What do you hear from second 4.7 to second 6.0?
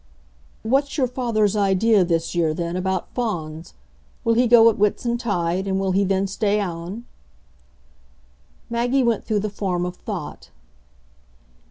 at Whitsuntide, and will